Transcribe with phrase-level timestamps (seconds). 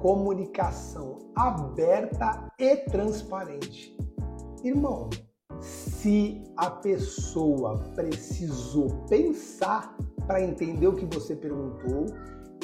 [0.00, 3.96] comunicação aberta e transparente.
[4.62, 5.08] Irmão,
[5.60, 12.06] se a pessoa precisou pensar para entender o que você perguntou,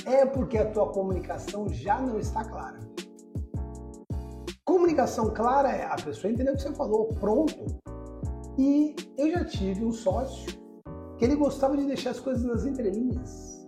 [0.05, 2.79] é porque a tua comunicação já não está clara.
[4.65, 7.65] Comunicação clara é a pessoa entendeu o que você falou, pronto.
[8.59, 10.53] E eu já tive um sócio
[11.19, 13.64] que ele gostava de deixar as coisas nas entrelinhas.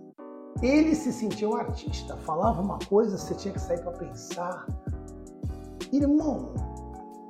[0.61, 4.65] Ele se sentia um artista, falava uma coisa, você tinha que sair para pensar.
[5.91, 6.53] Irmão,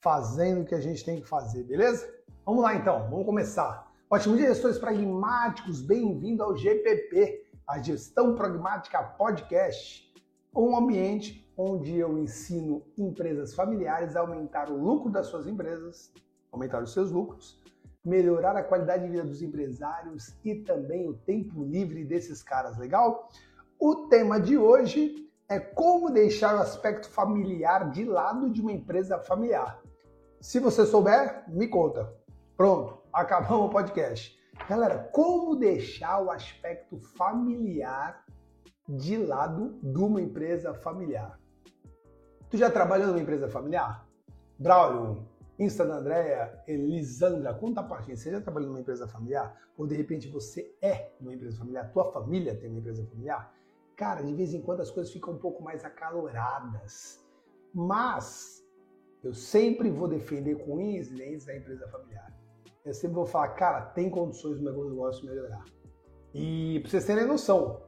[0.00, 2.08] fazendo o que a gente tem que fazer, beleza?
[2.46, 3.92] Vamos lá então, vamos começar.
[4.08, 10.08] Ótimo dia, gestores pragmáticos, bem-vindo ao GPP, a Gestão Pragmática Podcast,
[10.54, 16.12] um ambiente onde eu ensino empresas familiares a aumentar o lucro das suas empresas,
[16.52, 17.60] aumentar os seus lucros,
[18.04, 23.28] melhorar a qualidade de vida dos empresários e também o tempo livre desses caras, legal?
[23.76, 29.18] O tema de hoje é como deixar o aspecto familiar de lado de uma empresa
[29.18, 29.82] familiar.
[30.40, 32.10] Se você souber, me conta.
[32.56, 34.34] Pronto, acabamos o podcast.
[34.66, 38.24] Galera, como deixar o aspecto familiar
[38.88, 41.38] de lado de uma empresa familiar?
[42.48, 44.06] Tu já trabalhou numa empresa familiar?
[44.58, 45.28] Braulio,
[45.58, 48.20] Insta da Andrea, Elisandra, conta pra gente.
[48.20, 49.54] Você já trabalhou numa empresa familiar?
[49.76, 51.92] Ou de repente você é uma empresa familiar?
[51.92, 53.52] Tua família tem uma empresa familiar?
[53.96, 57.24] Cara, de vez em quando as coisas ficam um pouco mais acaloradas.
[57.74, 58.62] Mas
[59.22, 62.32] eu sempre vou defender com unhas e dentes a empresa familiar.
[62.84, 65.64] Eu sempre vou falar, cara, tem condições do meu negócio melhorar.
[66.34, 67.82] E pra vocês terem noção,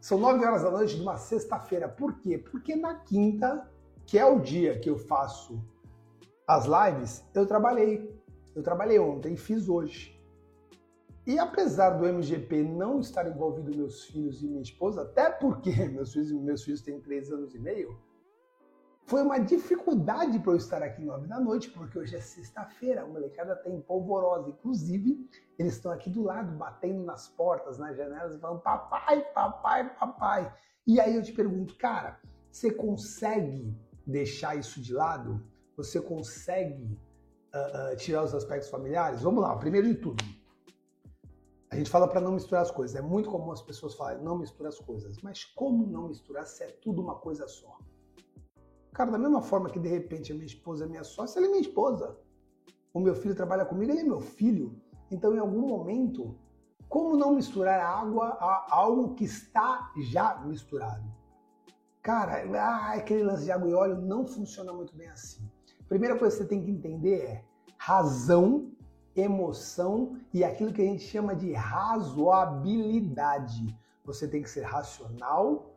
[0.00, 1.88] são 9 horas da noite de uma sexta-feira.
[1.88, 2.38] Por quê?
[2.38, 3.68] Porque na quinta
[4.06, 5.62] que é o dia que eu faço
[6.46, 8.16] as lives, eu trabalhei.
[8.54, 10.17] Eu trabalhei ontem fiz hoje.
[11.28, 16.14] E apesar do MGP não estar envolvido meus filhos e minha esposa, até porque meus
[16.14, 18.00] filhos, meus filhos têm três anos e meio,
[19.04, 23.06] foi uma dificuldade para eu estar aqui nove da noite, porque hoje é sexta-feira, a
[23.06, 24.48] molecada está em polvorosa.
[24.48, 25.28] Inclusive,
[25.58, 30.54] eles estão aqui do lado, batendo nas portas, nas janelas, e falando papai, papai, papai.
[30.86, 32.18] E aí eu te pergunto, cara,
[32.50, 35.46] você consegue deixar isso de lado,
[35.76, 36.98] você consegue
[37.54, 39.20] uh, uh, tirar os aspectos familiares?
[39.20, 40.24] Vamos lá, primeiro de tudo.
[41.78, 42.96] Gente fala para não misturar as coisas.
[42.96, 45.16] É muito comum as pessoas falarem não mistura as coisas.
[45.22, 47.78] Mas como não misturar se é tudo uma coisa só?
[48.92, 51.50] Cara, da mesma forma que de repente a minha esposa é minha sócia, ela é
[51.50, 52.18] minha esposa.
[52.92, 54.82] O meu filho trabalha comigo, ele é meu filho.
[55.08, 56.36] Então, em algum momento,
[56.88, 61.08] como não misturar água a algo que está já misturado?
[62.02, 65.48] Cara, ah, aquele lance de água e óleo não funciona muito bem assim.
[65.88, 67.44] Primeira coisa que você tem que entender é
[67.76, 68.72] razão,
[69.20, 73.76] emoção e aquilo que a gente chama de razoabilidade.
[74.04, 75.74] Você tem que ser racional,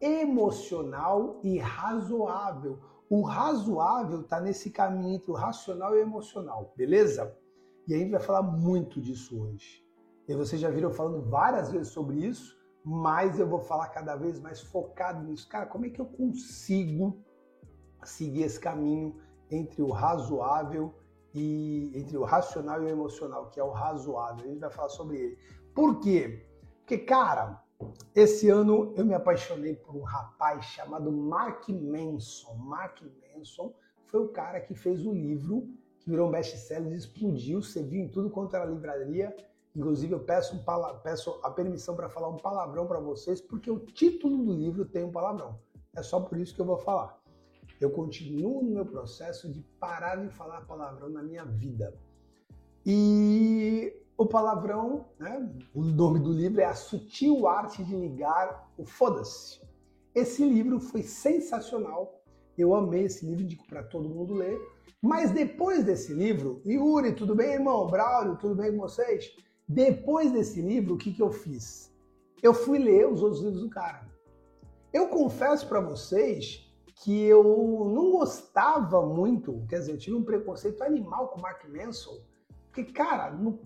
[0.00, 2.78] emocional e razoável.
[3.10, 7.36] O razoável está nesse caminho entre o racional e o emocional, beleza?
[7.86, 9.86] E a gente vai falar muito disso hoje.
[10.28, 14.38] E vocês já viram falando várias vezes sobre isso, mas eu vou falar cada vez
[14.40, 15.48] mais focado nisso.
[15.48, 17.18] Cara, como é que eu consigo
[18.04, 19.16] seguir esse caminho
[19.50, 20.94] entre o razoável
[21.34, 24.44] e entre o racional e o emocional, que é o razoável?
[24.44, 25.38] A gente vai falar sobre ele.
[25.74, 26.46] Por quê?
[26.80, 27.62] Porque, cara,
[28.14, 32.54] esse ano eu me apaixonei por um rapaz chamado Mark Manson.
[32.54, 33.00] Mark
[33.34, 33.74] Manson
[34.06, 35.68] foi o cara que fez o livro
[36.00, 39.34] que virou um best-seller, explodiu, você viu em tudo quanto era livraria
[39.78, 43.78] Inclusive, eu peço, um peço a permissão para falar um palavrão para vocês, porque o
[43.78, 45.56] título do livro tem um palavrão.
[45.96, 47.16] É só por isso que eu vou falar.
[47.80, 51.94] Eu continuo no meu processo de parar de falar palavrão na minha vida.
[52.84, 58.84] E o palavrão, né, o nome do livro é A Sutil Arte de Ligar o
[58.84, 59.60] Foda-se.
[60.12, 62.20] Esse livro foi sensacional.
[62.56, 64.58] Eu amei esse livro, indico para todo mundo ler.
[65.00, 67.86] Mas depois desse livro, Yuri, tudo bem, irmão?
[67.86, 69.32] Braulio, tudo bem com vocês?
[69.68, 71.94] Depois desse livro, o que, que eu fiz?
[72.42, 74.08] Eu fui ler os outros livros do cara.
[74.92, 76.67] Eu confesso para vocês
[77.02, 77.42] que eu
[77.94, 82.18] não gostava muito, quer dizer, eu tive um preconceito animal com Mark Manson,
[82.66, 83.60] porque, cara, no,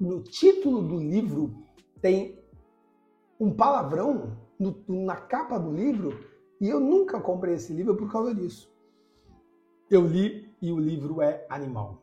[0.00, 1.54] no título do livro
[2.00, 2.42] tem
[3.38, 6.18] um palavrão no, na capa do livro
[6.60, 8.72] e eu nunca comprei esse livro por causa disso.
[9.90, 12.02] Eu li e o livro é animal.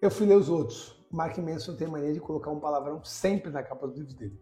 [0.00, 1.04] Eu fui ler os outros.
[1.10, 4.38] Mark Manson tem mania de colocar um palavrão sempre na capa dos livros dele.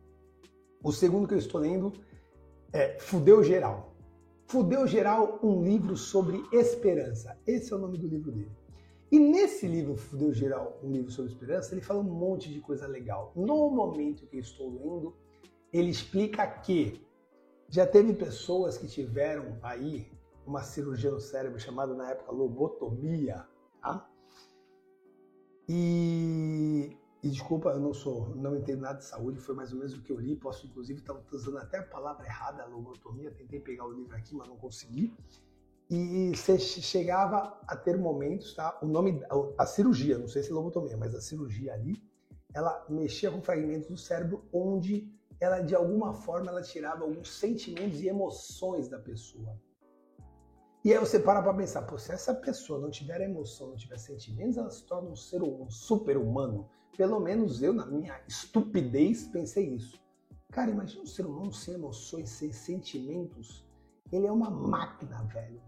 [0.82, 1.92] O segundo que eu estou lendo
[2.72, 3.93] é Fudeu Geral.
[4.46, 7.38] Fudeu Geral, um livro sobre esperança.
[7.46, 8.52] Esse é o nome do livro dele.
[9.10, 12.86] E nesse livro, Fudeu Geral, um livro sobre esperança, ele fala um monte de coisa
[12.86, 13.32] legal.
[13.34, 15.14] No momento que eu estou lendo,
[15.72, 17.00] ele explica que
[17.68, 20.10] já teve pessoas que tiveram aí
[20.46, 23.44] uma cirurgia no cérebro chamada na época lobotomia,
[23.80, 24.08] tá?
[25.68, 29.94] E, e, desculpa, eu não sou, não entendo nada de saúde, foi mais ou menos
[29.94, 33.86] o que eu li, posso inclusive estar usando até a palavra errada, lobotomia, tentei pegar
[33.86, 35.10] o livro aqui, mas não consegui.
[35.88, 38.78] E você chegava a ter momentos, tá?
[38.82, 39.22] O nome,
[39.56, 41.96] a cirurgia, não sei se é lobotomia, mas a cirurgia ali,
[42.52, 45.10] ela mexia com fragmentos do cérebro onde
[45.40, 49.58] ela de alguma forma ela tirava alguns sentimentos e emoções da pessoa.
[50.84, 54.58] E aí você para para pensar, se essa pessoa não tiver emoção, não tiver sentimentos,
[54.58, 56.68] ela se torna um ser um super humano.
[56.94, 59.98] Pelo menos eu, na minha estupidez, pensei isso.
[60.52, 63.66] Cara, imagina um ser humano sem emoções, sem sentimentos.
[64.12, 65.62] Ele é uma máquina, velho.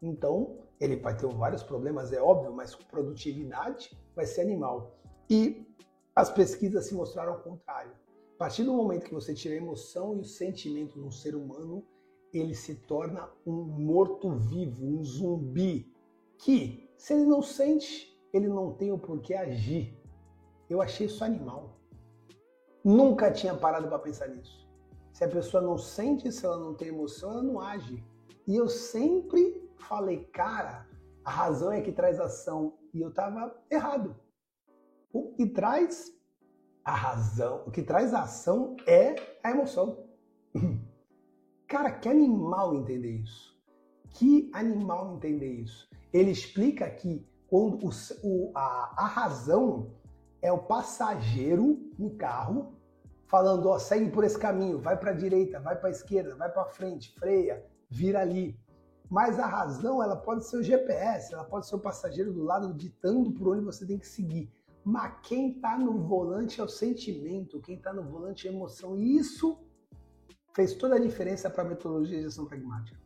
[0.00, 4.96] Então, ele vai ter vários problemas, é óbvio, mas produtividade vai ser animal.
[5.28, 5.66] E
[6.14, 7.92] as pesquisas se mostraram ao contrário.
[8.36, 11.84] A partir do momento que você tira a emoção e o sentimento no ser humano,
[12.32, 15.92] ele se torna um morto-vivo, um zumbi,
[16.38, 19.98] que, se ele não sente, ele não tem o porquê agir.
[20.68, 21.76] Eu achei isso animal.
[22.84, 24.68] Nunca tinha parado para pensar nisso.
[25.12, 28.02] Se a pessoa não sente, se ela não tem emoção, ela não age.
[28.46, 30.86] E eu sempre falei, cara,
[31.24, 32.78] a razão é que traz ação.
[32.94, 34.16] E eu estava errado.
[35.12, 36.12] O que traz
[36.84, 39.99] a razão, o que traz a ação é a emoção.
[41.70, 43.56] Cara, que animal entender isso.
[44.08, 45.88] Que animal entender isso.
[46.12, 47.90] Ele explica que quando o,
[48.24, 49.94] o, a, a razão
[50.42, 52.74] é o passageiro no carro
[53.28, 56.50] falando, ó, segue por esse caminho, vai para a direita, vai para a esquerda, vai
[56.50, 58.58] para frente, freia, vira ali.
[59.08, 62.74] Mas a razão, ela pode ser o GPS, ela pode ser o passageiro do lado
[62.74, 64.50] ditando por onde você tem que seguir.
[64.84, 68.96] Mas quem está no volante é o sentimento, quem está no volante é a emoção.
[68.96, 69.69] E isso
[70.54, 72.98] fez toda a diferença para a metodologia de gestão pragmática.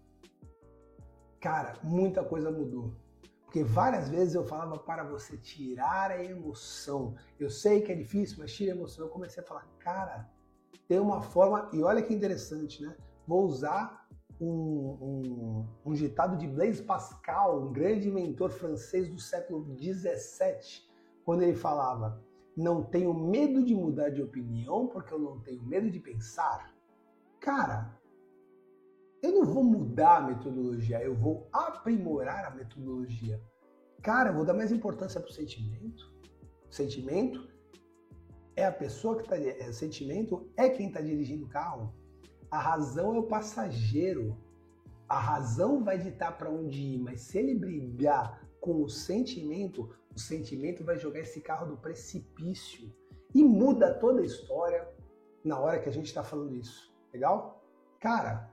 [1.41, 2.95] Cara, muita coisa mudou.
[3.45, 7.15] Porque várias vezes eu falava para você tirar a emoção.
[7.39, 9.05] Eu sei que é difícil, mas tira a emoção.
[9.05, 10.29] Eu comecei a falar, cara,
[10.89, 12.97] tem uma forma, e olha que interessante, né?
[13.27, 14.09] Vou usar
[14.41, 20.83] um, um, um ditado de Blaise Pascal, um grande mentor francês do século XVII,
[21.25, 22.21] quando ele falava:
[22.57, 26.74] Não tenho medo de mudar de opinião porque eu não tenho medo de pensar.
[27.45, 27.95] Cara,
[29.23, 33.39] eu não vou mudar a metodologia, eu vou aprimorar a metodologia.
[34.01, 36.11] Cara, eu vou dar mais importância para o sentimento.
[36.71, 37.47] O sentimento
[38.57, 39.37] é a pessoa que está.
[39.37, 41.95] É, sentimento é quem está dirigindo o carro.
[42.51, 44.39] A razão é o passageiro.
[45.07, 50.19] A razão vai ditar para onde ir, mas se ele brigar com o sentimento, o
[50.19, 52.91] sentimento vai jogar esse carro do precipício
[53.35, 54.89] e muda toda a história
[55.45, 56.94] na hora que a gente está falando isso.
[57.15, 57.65] Legal?
[58.01, 58.51] Cara,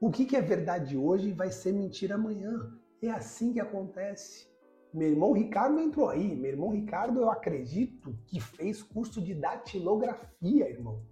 [0.00, 2.72] o que, é verdade hoje vai ser mentira amanhã.
[3.02, 4.48] É assim que acontece.
[4.92, 6.36] Meu irmão Ricardo entrou aí.
[6.36, 11.02] Meu irmão Ricardo, eu acredito que fez curso de datilografia, irmão.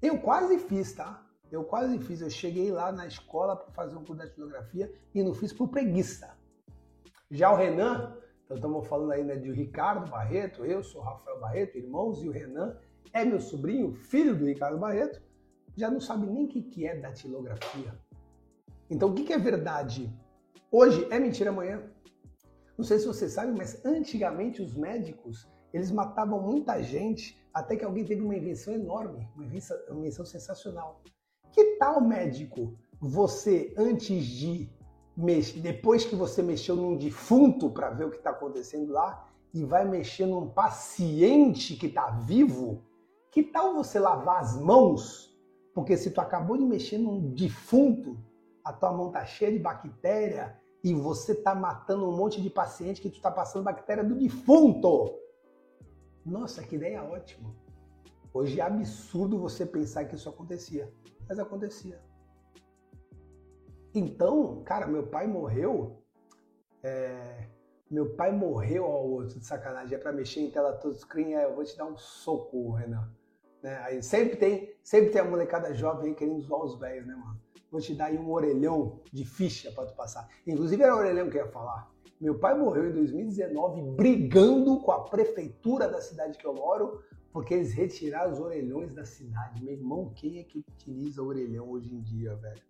[0.00, 1.22] Eu quase fiz, tá?
[1.52, 2.22] Eu quase fiz.
[2.22, 5.68] Eu cheguei lá na escola para fazer um curso de datilografia e não fiz por
[5.68, 6.34] preguiça.
[7.30, 11.76] Já o Renan, então estamos falando aí né, de Ricardo Barreto, eu sou Rafael Barreto,
[11.76, 12.78] irmãos, e o Renan
[13.12, 15.25] é meu sobrinho, filho do Ricardo Barreto
[15.76, 17.94] já não sabe nem o que é datilografia.
[18.88, 20.12] Então, o que é verdade?
[20.70, 21.82] Hoje é mentira amanhã.
[22.78, 27.84] Não sei se você sabe, mas antigamente os médicos eles matavam muita gente até que
[27.84, 31.02] alguém teve uma invenção enorme, uma invenção, uma invenção sensacional.
[31.52, 32.78] Que tal médico?
[33.00, 34.70] Você antes de
[35.16, 39.64] mexer, depois que você mexeu num defunto para ver o que está acontecendo lá e
[39.64, 42.82] vai mexer num paciente que está vivo,
[43.30, 45.35] que tal você lavar as mãos
[45.76, 48.16] porque se tu acabou de mexer num defunto,
[48.64, 52.98] a tua mão tá cheia de bactéria e você tá matando um monte de paciente
[52.98, 55.14] que tu tá passando bactéria do defunto.
[56.24, 57.54] Nossa, que ideia ótima.
[58.32, 60.90] Hoje é absurdo você pensar que isso acontecia,
[61.28, 62.00] mas acontecia.
[63.94, 66.02] Então, cara, meu pai morreu.
[66.82, 67.50] É...
[67.90, 69.94] Meu pai morreu ao outro de sacanagem.
[69.94, 73.14] É pra mexer em tela touchscreen, é, eu vou te dar um soco, Renan.
[73.62, 73.76] Né?
[73.84, 77.40] Aí sempre tem, sempre tem a molecada jovem querendo zoar os velhos, né, mano?
[77.70, 80.28] Vou te dar aí um orelhão de ficha para tu passar.
[80.46, 81.90] Inclusive era o orelhão que eu ia falar.
[82.20, 87.52] Meu pai morreu em 2019 brigando com a prefeitura da cidade que eu moro, porque
[87.52, 89.62] eles retiraram os orelhões da cidade.
[89.62, 92.62] Meu irmão, quem é que utiliza orelhão hoje em dia, velho?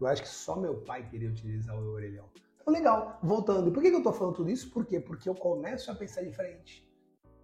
[0.00, 2.26] Eu acho que só meu pai queria utilizar o orelhão.
[2.60, 3.18] Então, legal.
[3.22, 3.70] Voltando.
[3.70, 4.70] Por que eu tô falando tudo isso?
[4.70, 4.98] Por quê?
[4.98, 6.90] Porque eu começo a pensar diferente.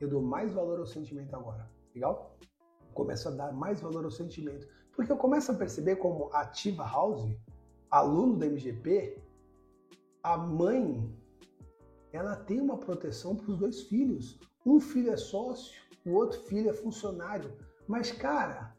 [0.01, 1.71] Eu dou mais valor ao sentimento agora.
[1.95, 2.37] Legal?
[2.93, 4.67] Começo a dar mais valor ao sentimento.
[4.95, 7.35] Porque eu começo a perceber como Ativa House,
[7.91, 9.23] aluno da MGP,
[10.23, 11.13] a mãe,
[12.13, 14.39] ela tem uma proteção para os dois filhos.
[14.65, 17.53] Um filho é sócio, o outro filho é funcionário.
[17.89, 18.77] Mas, cara,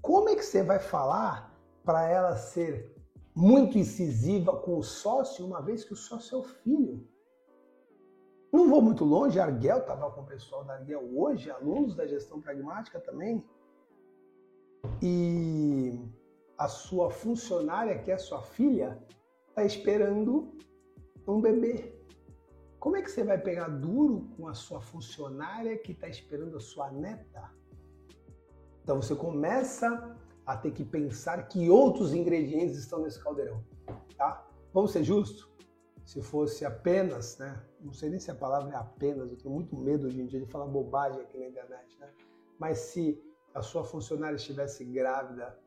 [0.00, 2.94] como é que você vai falar para ela ser
[3.34, 7.06] muito incisiva com o sócio, uma vez que o sócio é o filho?
[8.52, 12.06] Não vou muito longe, a Arguel estava com o pessoal da Arguel hoje, alunos da
[12.06, 13.44] gestão pragmática também.
[15.00, 15.98] E
[16.58, 19.00] a sua funcionária, que é sua filha,
[19.48, 20.52] está esperando
[21.26, 21.94] um bebê.
[22.78, 26.60] Como é que você vai pegar duro com a sua funcionária que está esperando a
[26.60, 27.52] sua neta?
[28.82, 33.62] Então você começa a ter que pensar que outros ingredientes estão nesse caldeirão,
[34.16, 34.44] tá?
[34.72, 35.49] Vamos ser justos?
[36.04, 37.62] Se fosse apenas, né?
[37.80, 40.40] Não sei nem se a palavra é apenas, eu tenho muito medo hoje em dia
[40.40, 42.10] de falar bobagem aqui na internet, né?
[42.58, 43.22] Mas se
[43.54, 45.58] a sua funcionária estivesse grávida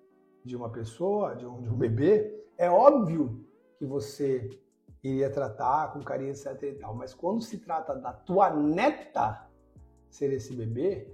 [0.44, 3.46] de uma pessoa, de um, de um bebê, é óbvio
[3.78, 4.50] que você
[5.04, 6.96] iria tratar com carinho, etc e tal.
[6.96, 9.50] Mas quando se trata da tua neta
[10.10, 11.14] ser esse bebê,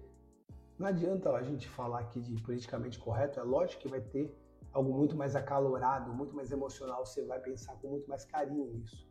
[0.78, 4.34] não adianta a gente falar aqui de politicamente correto, é lógico que vai ter
[4.72, 9.09] algo muito mais acalorado, muito mais emocional, você vai pensar com muito mais carinho nisso.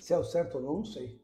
[0.00, 1.20] Se é o certo ou não, não sei.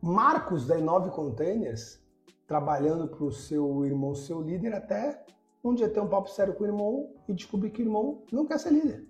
[0.00, 1.98] Marcos da Inove Containers
[2.46, 5.24] trabalhando para o seu irmão seu líder até
[5.62, 8.46] um dia ter um papo sério com o irmão e descobrir que o irmão não
[8.46, 9.06] quer ser líder.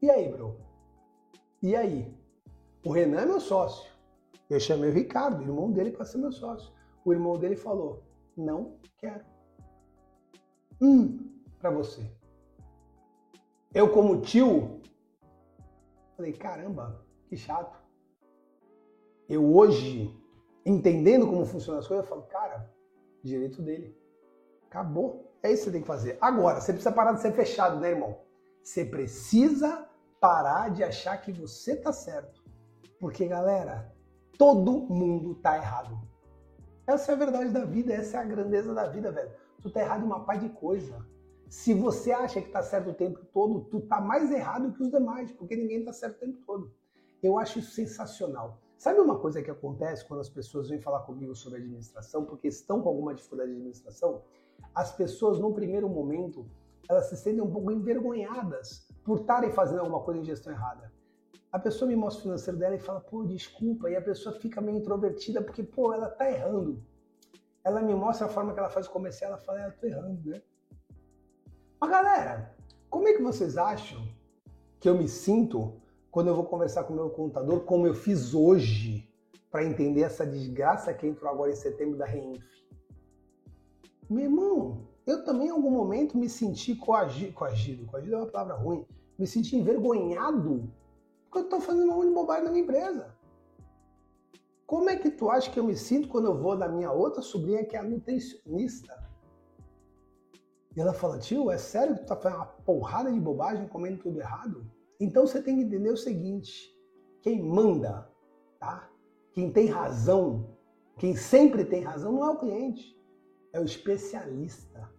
[0.00, 0.58] E aí, bro?
[1.62, 2.14] E aí?
[2.84, 3.90] O Renan é meu sócio.
[4.48, 6.72] Eu chamei o Ricardo, irmão dele, para ser meu sócio.
[7.04, 8.04] O irmão dele falou:
[8.36, 9.24] Não quero.
[10.80, 11.18] Hum,
[11.58, 12.08] para você.
[13.74, 14.80] Eu, como tio,
[16.16, 17.78] falei: Caramba, que chato.
[19.28, 20.14] Eu hoje
[20.64, 22.70] entendendo como funcionam as coisas, eu falo, cara,
[23.22, 23.96] direito dele.
[24.68, 25.32] Acabou.
[25.42, 26.18] É isso que você tem que fazer.
[26.20, 28.18] Agora, você precisa parar de ser fechado, né, irmão?
[28.62, 29.88] Você precisa
[30.20, 32.42] parar de achar que você tá certo.
[32.98, 33.94] Porque, galera,
[34.38, 35.96] todo mundo tá errado.
[36.86, 39.30] Essa é a verdade da vida, essa é a grandeza da vida, velho.
[39.60, 41.04] Tu tá errado em uma par de coisa.
[41.48, 44.90] Se você acha que tá certo o tempo todo, tu tá mais errado que os
[44.90, 46.72] demais, porque ninguém tá certo o tempo todo.
[47.22, 48.58] Eu acho isso sensacional.
[48.76, 52.82] Sabe uma coisa que acontece quando as pessoas vêm falar comigo sobre administração, porque estão
[52.82, 54.22] com alguma dificuldade de administração?
[54.74, 56.46] As pessoas, num primeiro momento,
[56.88, 60.92] elas se sentem um pouco envergonhadas por estarem fazendo alguma coisa em gestão errada.
[61.50, 64.60] A pessoa me mostra o financeiro dela e fala, pô, desculpa, e a pessoa fica
[64.60, 66.84] meio introvertida porque, pô, ela tá errando.
[67.64, 69.86] Ela me mostra a forma que ela faz o comercial, ela fala, é, eu tô
[69.86, 70.42] errando, né?
[71.80, 72.54] Mas galera,
[72.90, 74.06] como é que vocês acham
[74.78, 75.80] que eu me sinto
[76.16, 79.06] quando eu vou conversar com o meu contador, como eu fiz hoje,
[79.50, 82.42] para entender essa desgraça que entrou agora em setembro da Reinf.
[84.08, 88.54] Meu irmão, eu também em algum momento me senti coagido, coagido, coagido é uma palavra
[88.54, 88.86] ruim,
[89.18, 90.72] me senti envergonhado
[91.24, 93.14] porque eu estou fazendo um de bobagem na minha empresa.
[94.66, 97.20] Como é que tu acha que eu me sinto quando eu vou na minha outra
[97.20, 99.06] sobrinha que é a nutricionista?
[100.74, 103.98] E ela fala, tio, é sério que tu tá fazendo uma porrada de bobagem, comendo
[103.98, 104.64] tudo errado?
[104.98, 106.74] Então você tem que entender o seguinte:
[107.22, 108.10] quem manda,
[108.58, 108.90] tá?
[109.32, 110.56] Quem tem razão,
[110.98, 112.98] quem sempre tem razão não é o cliente,
[113.52, 114.90] é o especialista.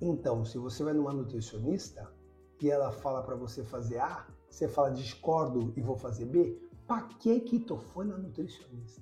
[0.00, 2.12] Então, se você vai numa nutricionista
[2.60, 7.02] e ela fala para você fazer A, você fala discordo e vou fazer B, para
[7.02, 9.00] que que tu foi na nutricionista?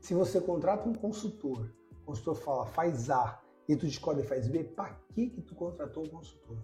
[0.00, 4.46] Se você contrata um consultor, o consultor fala faz A e tu discorda e faz
[4.46, 6.58] B, para que que tu contratou um consultor?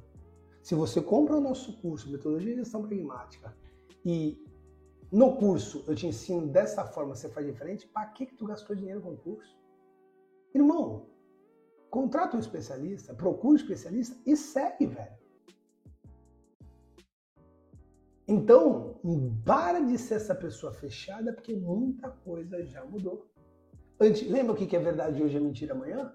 [0.62, 3.54] Se você compra o nosso curso, Metodologia de Gestão Pragmática,
[4.04, 4.40] e
[5.10, 8.76] no curso eu te ensino dessa forma, você faz diferente, para que, que tu gastou
[8.76, 9.58] dinheiro com o curso?
[10.54, 11.10] Irmão,
[11.90, 15.22] contrata um especialista, procura um especialista e segue, velho.
[18.28, 19.00] Então,
[19.44, 23.26] para de ser essa pessoa fechada, porque muita coisa já mudou.
[24.00, 26.14] Antes, lembra o que é verdade hoje é mentira amanhã?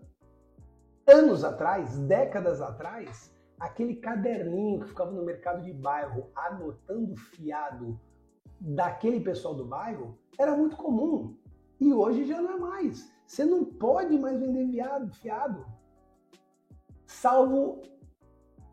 [1.05, 7.99] Anos atrás, décadas atrás, aquele caderninho que ficava no mercado de bairro anotando fiado
[8.59, 11.37] daquele pessoal do bairro era muito comum.
[11.79, 13.11] E hoje já não é mais.
[13.25, 14.67] Você não pode mais vender
[15.13, 15.65] fiado.
[17.05, 17.81] Salvo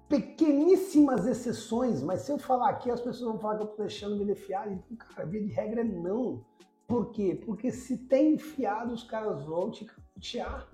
[0.09, 4.19] pequeníssimas exceções, mas se eu falar aqui, as pessoas vão falar que eu estou deixando
[4.19, 4.73] vender fiado.
[4.73, 6.45] Então, cara, via de regra é não.
[6.87, 7.41] Por quê?
[7.45, 10.69] Porque se tem fiado, os caras vão te caputear.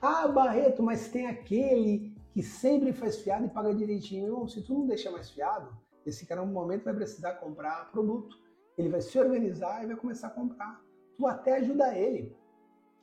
[0.00, 4.48] Ah, Barreto, mas tem aquele que sempre faz fiado e paga direitinho.
[4.48, 5.76] Se tu não deixa mais fiado,
[6.06, 8.38] esse cara, no momento, vai precisar comprar produto.
[8.76, 10.80] Ele vai se organizar e vai começar a comprar.
[11.16, 12.38] Tu até ajuda ele.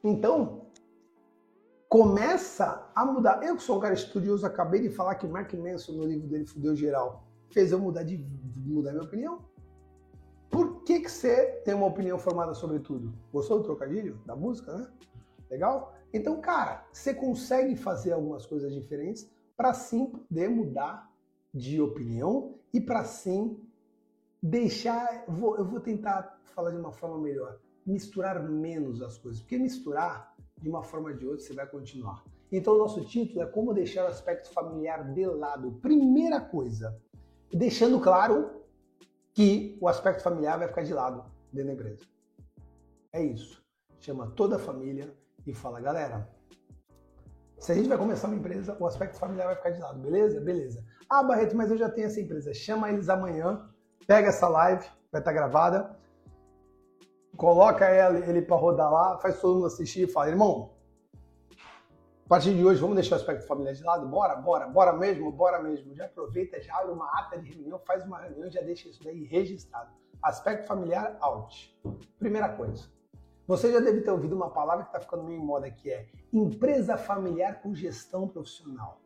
[0.02, 0.68] Então,
[1.90, 3.44] começa a mudar.
[3.44, 6.46] Eu que sou um cara estudioso, acabei de falar que Mark Manson, no livro dele,
[6.46, 8.26] Fudeu Geral, fez eu mudar, de,
[8.56, 9.44] mudar minha opinião.
[10.50, 13.14] Por que, que você tem uma opinião formada sobre tudo?
[13.34, 14.18] Gostou do trocadilho?
[14.26, 14.90] Da música, né?
[15.52, 15.94] Legal?
[16.16, 21.12] Então, cara, você consegue fazer algumas coisas diferentes para sim poder mudar
[21.54, 23.60] de opinião e para sim
[24.42, 25.26] deixar.
[25.28, 27.60] Vou, eu vou tentar falar de uma forma melhor.
[27.86, 29.42] Misturar menos as coisas.
[29.42, 32.24] Porque misturar de uma forma ou de outra você vai continuar.
[32.50, 35.74] Então, o nosso título é Como Deixar o Aspecto Familiar de Lado.
[35.82, 36.98] Primeira coisa,
[37.52, 38.64] deixando claro
[39.34, 42.06] que o aspecto familiar vai ficar de lado dentro da empresa.
[43.12, 43.62] É isso.
[44.00, 45.14] Chama toda a família
[45.46, 46.28] e fala, galera,
[47.58, 50.40] se a gente vai começar uma empresa, o aspecto familiar vai ficar de lado, beleza?
[50.42, 50.84] Beleza.
[51.10, 52.54] Ah, Barreto, mas eu já tenho essa empresa.
[52.54, 53.70] Chama eles amanhã,
[54.06, 55.98] pega essa live, vai estar gravada,
[57.38, 60.76] coloca ele, ele para rodar lá, faz todo mundo assistir e fala, irmão,
[62.26, 64.08] a partir de hoje vamos deixar o aspecto familiar de lado?
[64.08, 65.94] Bora, bora, bora mesmo, bora mesmo.
[65.94, 69.26] Já aproveita, já abre uma ata de reunião, faz uma reunião, já deixa isso daí
[69.26, 69.92] registrado.
[70.24, 71.80] Aspecto familiar, out.
[72.18, 72.95] Primeira coisa.
[73.48, 76.08] Você já deve ter ouvido uma palavra que está ficando meio em moda que é
[76.34, 79.00] empresa familiar com gestão profissional.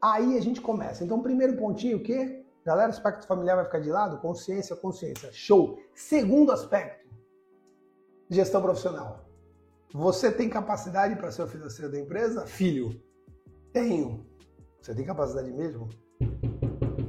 [0.00, 1.02] Aí a gente começa.
[1.02, 2.44] Então, primeiro pontinho, o quê?
[2.64, 4.18] Galera, aspecto familiar vai ficar de lado?
[4.18, 5.32] Consciência, consciência.
[5.32, 5.78] Show.
[5.94, 7.08] Segundo aspecto,
[8.30, 9.24] gestão profissional.
[9.92, 12.46] Você tem capacidade para ser o financeiro da empresa?
[12.46, 13.00] Filho,
[13.72, 14.24] tenho.
[14.80, 15.88] Você tem capacidade mesmo?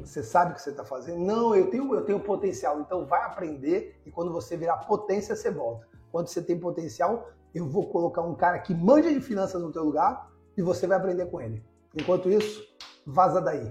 [0.03, 1.19] Você sabe o que você está fazendo?
[1.19, 2.79] Não, eu tenho, eu tenho potencial.
[2.79, 7.67] Então vai aprender e quando você virar potência, você volta quando você tem potencial, eu
[7.67, 11.25] vou colocar um cara que manja de finanças no teu lugar e você vai aprender
[11.25, 11.61] com ele.
[11.93, 12.65] Enquanto isso,
[13.05, 13.69] vaza daí.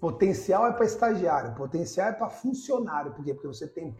[0.00, 3.12] Potencial é para estagiário, potencial é para funcionário.
[3.12, 3.34] Por quê?
[3.34, 3.94] Porque você tem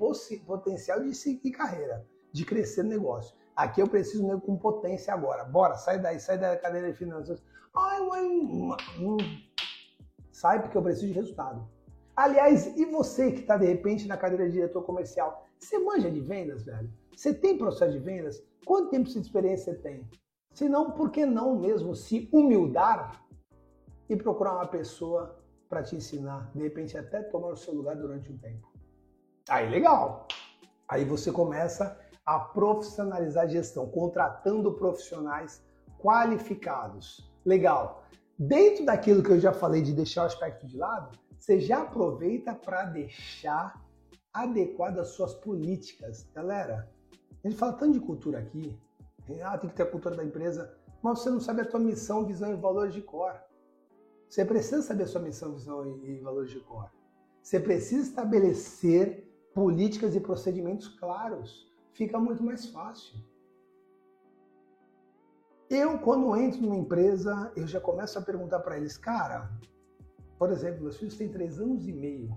[0.45, 3.37] potencial de seguir carreira, de crescer no negócio.
[3.55, 5.45] Aqui eu preciso mesmo com potência agora.
[5.45, 7.41] Bora, sai daí, sai da cadeira de finanças.
[7.73, 9.17] Ai, mãe, hum.
[10.33, 11.69] sai porque eu preciso de resultado.
[12.17, 15.47] Aliás, e você que está de repente na cadeira de diretor comercial?
[15.57, 16.98] Você manja de vendas, velho?
[17.19, 18.41] Você tem processo de vendas?
[18.65, 20.09] Quanto tempo de experiência você tem?
[20.55, 23.27] Se não, por que não mesmo se humildar
[24.09, 25.37] e procurar uma pessoa
[25.69, 28.73] para te ensinar, de repente até tomar o seu lugar durante um tempo?
[29.49, 30.29] Aí legal.
[30.87, 35.61] Aí você começa a profissionalizar a gestão, contratando profissionais
[35.99, 37.29] qualificados.
[37.45, 38.05] Legal.
[38.39, 42.55] Dentro daquilo que eu já falei de deixar o aspecto de lado, você já aproveita
[42.55, 43.85] para deixar
[44.33, 46.25] adequado às suas políticas.
[46.33, 46.89] Galera,
[47.45, 48.79] a gente fala tanto de cultura aqui,
[49.43, 52.27] ah, tem que ter a cultura da empresa, mas você não sabe a tua missão,
[52.27, 53.35] visão e valores de cor.
[54.29, 56.91] Você precisa saber a sua missão, visão e valores de cor.
[57.43, 61.73] Você precisa estabelecer políticas e procedimentos claros.
[61.93, 63.19] Fica muito mais fácil.
[65.71, 69.51] Eu, quando entro numa empresa, eu já começo a perguntar para eles, cara,
[70.39, 72.35] por exemplo, meus filhos têm três anos e meio.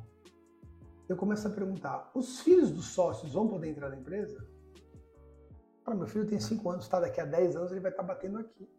[1.08, 4.46] Eu começo a perguntar, os filhos dos sócios vão poder entrar na empresa?
[5.96, 7.00] Meu filho tem 5 anos, tá?
[7.00, 8.70] Daqui a 10 anos ele vai estar tá batendo aqui.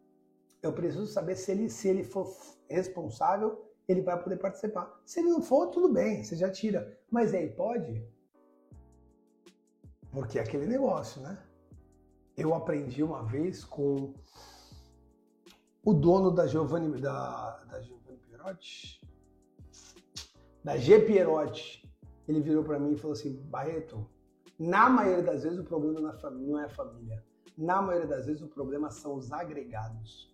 [0.62, 2.32] Eu preciso saber se ele, se ele for
[2.68, 5.00] responsável, ele vai poder participar.
[5.04, 6.98] Se ele não for, tudo bem, você já tira.
[7.10, 8.06] Mas aí pode?
[10.10, 11.42] Porque é aquele negócio, né?
[12.36, 14.14] Eu aprendi uma vez com
[15.84, 19.00] o dono da Giovanni, da, da Giovanni Pierotti,
[20.62, 21.82] da G Pierotti.
[22.28, 24.08] Ele virou para mim e falou assim: Barreto,
[24.58, 27.24] na maioria das vezes o problema não é a família.
[27.56, 30.32] Na maioria das vezes o problema são os agregados.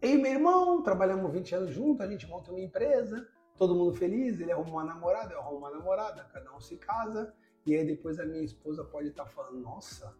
[0.00, 3.94] Eu e meu irmão trabalhamos 20 anos juntos, a gente monta uma empresa, todo mundo
[3.94, 7.32] feliz, ele arruma uma namorada, eu arrumo uma namorada, cada um se casa,
[7.64, 10.12] e aí depois a minha esposa pode estar falando, nossa,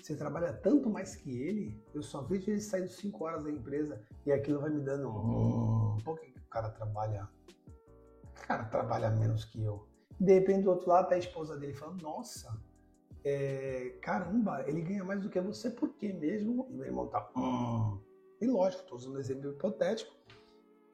[0.00, 4.00] você trabalha tanto mais que ele, eu só vejo ele saindo 5 horas da empresa
[4.24, 7.28] e aquilo vai me dando, hum, por que o cara trabalha
[8.46, 9.86] cara trabalha menos que eu.
[10.18, 12.56] De repente, do outro lado, tá a esposa dele falando, nossa,
[13.24, 16.68] é, caramba, ele ganha mais do que você, por quê mesmo?
[16.70, 17.98] E o irmão tá, hum.
[18.40, 20.12] E lógico, estou usando um exemplo hipotético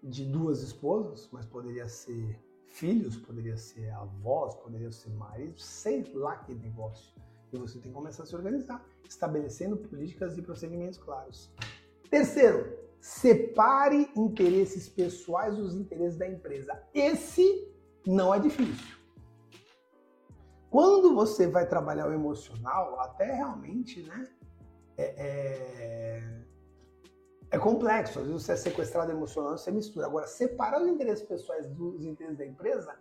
[0.03, 6.37] de duas esposas, mas poderia ser filhos, poderia ser avós, poderia ser maridos, sei lá
[6.37, 7.13] que negócio.
[7.53, 11.53] E você tem que começar a se organizar, estabelecendo políticas e procedimentos claros.
[12.09, 16.81] Terceiro, separe interesses pessoais dos interesses da empresa.
[16.95, 17.69] Esse
[18.07, 19.00] não é difícil.
[20.71, 24.29] Quando você vai trabalhar o emocional, até realmente, né?
[24.97, 26.41] É, é,
[27.51, 28.21] é complexo.
[28.21, 30.07] Às vezes você é sequestrado emocional, você mistura.
[30.07, 32.97] Agora, separar os interesses pessoais dos interesses da empresa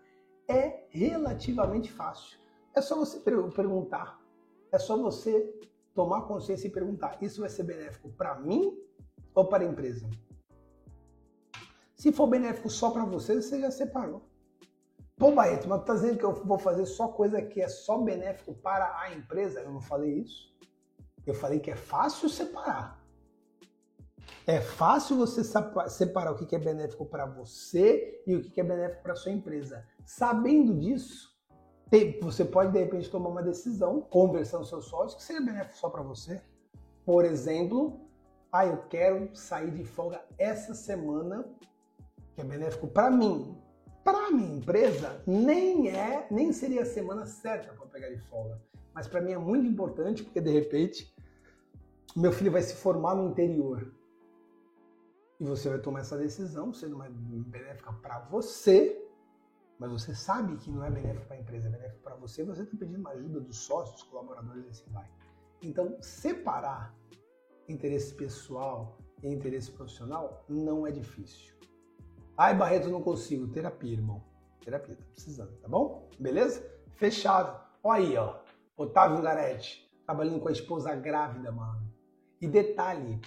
[0.47, 2.39] é relativamente fácil.
[2.73, 4.19] É só você perguntar.
[4.71, 5.53] É só você
[5.93, 8.75] tomar consciência e perguntar: isso vai ser benéfico para mim
[9.35, 10.09] ou para a empresa?
[11.95, 14.28] Se for benéfico só para você, você já separou.
[15.19, 18.53] Pô, Barreto, mas tá dizendo que eu vou fazer só coisa que é só benéfico
[18.53, 19.59] para a empresa?
[19.59, 20.49] Eu não falei isso.
[21.27, 23.03] Eu falei que é fácil separar.
[24.47, 25.43] É fácil você
[25.89, 29.85] separar o que é benéfico para você e o que é benéfico para sua empresa.
[30.05, 31.37] Sabendo disso,
[32.21, 35.89] você pode de repente tomar uma decisão, conversando com seus sócios, que seja benéfico só
[35.89, 36.41] para você.
[37.05, 37.99] Por exemplo,
[38.53, 41.45] ah, eu quero sair de folga essa semana,
[42.33, 43.61] que é benéfico para mim,
[44.11, 48.59] para minha empresa, nem é, nem seria a semana certa para pegar de folga.
[48.93, 51.13] Mas para mim é muito importante porque de repente
[52.15, 53.93] meu filho vai se formar no interior.
[55.39, 59.07] E você vai tomar essa decisão, sendo mais benéfica para você,
[59.77, 62.63] mas você sabe que não é benéfico para a empresa, é benéfico para você, você
[62.63, 65.09] está pedindo uma ajuda dos sócios, colaboradores e assim vai.
[65.61, 66.93] Então, separar
[67.69, 71.53] interesse pessoal e interesse profissional não é difícil.
[72.39, 73.49] Ai, Barreto, não consigo.
[73.49, 74.23] Terapia, irmão.
[74.63, 76.09] Terapia, tá precisando, tá bom?
[76.17, 76.65] Beleza?
[76.93, 77.61] Fechado.
[77.83, 78.39] Olha aí, ó.
[78.77, 81.91] Otávio Garetti, trabalhando com a esposa grávida, mano.
[82.39, 83.19] E detalhe,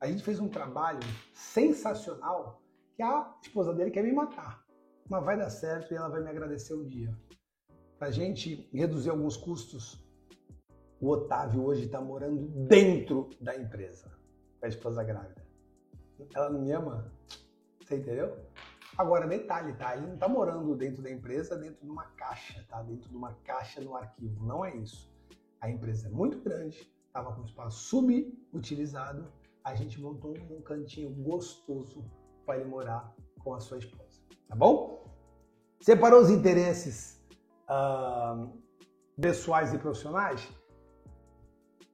[0.00, 0.98] a gente fez um trabalho
[1.32, 2.60] sensacional
[2.96, 4.64] que a esposa dele quer me matar.
[5.08, 7.16] Mas vai dar certo e ela vai me agradecer um dia.
[7.96, 10.04] Pra gente reduzir alguns custos,
[11.00, 14.10] o Otávio hoje está morando dentro da empresa,
[14.58, 15.46] com a esposa grávida.
[16.34, 17.16] Ela não me ama?
[17.88, 18.36] Você entendeu?
[18.98, 19.96] Agora, detalhe, tá?
[19.96, 22.82] Ele não está morando dentro da empresa, dentro de uma caixa, tá?
[22.82, 24.44] Dentro de uma caixa no arquivo.
[24.44, 25.10] Não é isso.
[25.58, 29.32] A empresa é muito grande, estava com espaço subutilizado.
[29.64, 32.04] A gente montou um cantinho gostoso
[32.44, 33.10] para ele morar
[33.42, 34.20] com a sua esposa.
[34.46, 35.10] Tá bom?
[35.80, 37.24] Separou os interesses
[37.70, 38.52] uh,
[39.18, 40.46] pessoais e profissionais?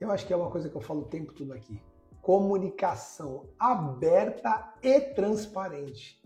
[0.01, 1.81] Eu acho que é uma coisa que eu falo o tempo todo aqui
[2.25, 6.21] comunicação aberta e transparente.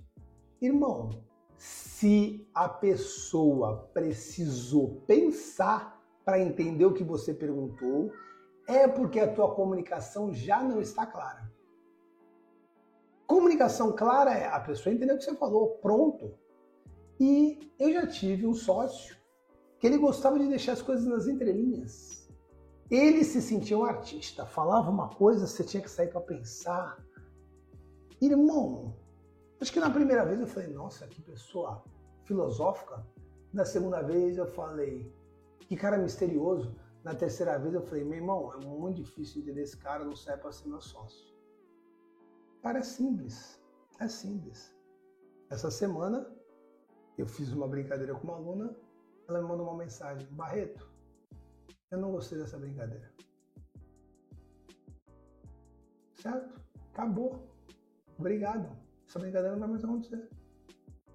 [0.63, 1.11] Irmão,
[1.57, 8.13] se a pessoa precisou pensar para entender o que você perguntou,
[8.69, 11.51] é porque a tua comunicação já não está clara.
[13.27, 16.33] Comunicação clara é a pessoa entendeu o que você falou, pronto.
[17.19, 19.17] E eu já tive um sócio
[19.81, 22.18] que ele gostava de deixar as coisas nas entrelinhas.
[22.91, 27.05] Ele se sentia um artista, falava uma coisa, você tinha que sair para pensar.
[28.21, 28.97] Irmão,
[29.61, 31.85] acho que na primeira vez eu falei, nossa, que pessoa
[32.25, 33.07] filosófica.
[33.53, 35.15] Na segunda vez eu falei,
[35.61, 36.75] que cara misterioso.
[37.05, 40.43] Na terceira vez eu falei, meu irmão, é muito difícil entender esse cara, não serve
[40.43, 41.35] para ser meu sócio.
[42.63, 43.63] Cara, é simples,
[44.01, 44.75] é simples.
[45.51, 46.27] Essa semana
[47.17, 48.75] eu fiz uma brincadeira com uma aluna,
[49.29, 50.88] ela me mandou uma mensagem, Barreto,
[51.91, 53.11] eu não gostei dessa brincadeira.
[56.15, 56.61] Certo?
[56.93, 57.49] Acabou.
[58.19, 58.69] Obrigado.
[59.07, 60.29] Essa brincadeira não vai mais acontecer.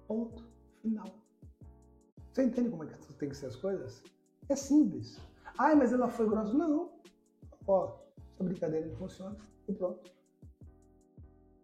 [0.06, 0.44] Ponto.
[0.80, 1.14] Final.
[2.32, 4.02] Você entende como é que tem que ser as coisas?
[4.48, 5.20] É simples.
[5.58, 6.52] Ai, mas ela foi grossa.
[6.52, 6.92] Não.
[7.66, 7.96] Ó,
[8.32, 9.36] essa brincadeira não funciona.
[9.68, 10.12] E pronto.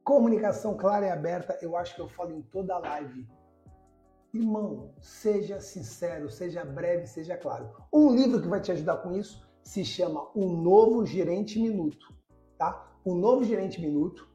[0.04, 3.26] Comunicação clara e aberta, eu acho que eu falo em toda a live
[4.32, 7.68] Irmão, seja sincero, seja breve, seja claro.
[7.92, 12.14] Um livro que vai te ajudar com isso se chama O Novo Gerente Minuto,
[12.56, 12.92] tá?
[13.04, 14.28] O Novo Gerente Minuto.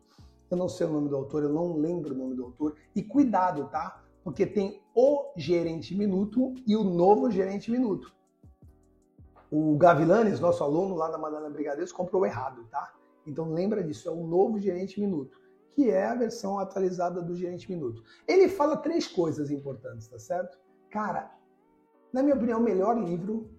[0.51, 2.75] Eu não sei o nome do autor, eu não lembro o nome do autor.
[2.93, 4.03] E cuidado, tá?
[4.21, 8.13] Porque tem o Gerente Minuto e o Novo Gerente Minuto.
[9.49, 12.93] O Gavilanes, nosso aluno lá da Madalena Brigadeiros, comprou errado, tá?
[13.25, 15.44] Então lembra disso, é o Novo Gerente Minuto
[15.75, 18.01] que é a versão atualizada do Gerente Minuto.
[18.27, 20.57] Ele fala três coisas importantes, tá certo?
[20.89, 21.31] Cara,
[22.11, 23.49] na minha opinião, o melhor livro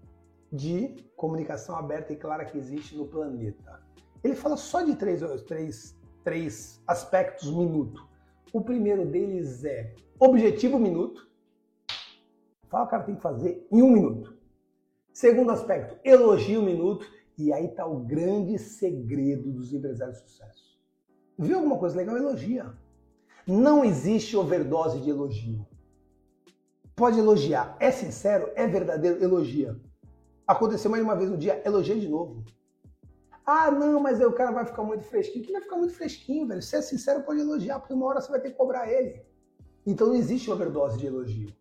[0.51, 3.83] de comunicação aberta e clara que existe no planeta.
[4.25, 8.09] Ele fala só de três, três, três aspectos minuto.
[8.53, 11.27] O primeiro deles é objetivo minuto,
[12.69, 14.37] Fala o cara tem que fazer em um minuto.
[15.13, 17.07] Segundo aspecto, elogie um minuto.
[17.39, 20.76] E aí está o grande segredo dos empresários de sucesso.
[21.39, 22.17] Viu alguma coisa legal?
[22.17, 22.73] Elogia.
[23.47, 25.67] Não existe overdose de elogio.
[26.95, 27.77] Pode elogiar.
[27.79, 29.79] É sincero, é verdadeiro, elogia.
[30.47, 32.43] Aconteceu mais uma vez no dia, elogia de novo.
[33.45, 35.45] Ah, não, mas aí o cara vai ficar muito fresquinho.
[35.45, 36.63] Que vai ficar muito fresquinho, velho?
[36.63, 39.23] Se é sincero, pode elogiar, porque uma hora você vai ter que cobrar ele.
[39.87, 41.55] Então não existe overdose de elogio.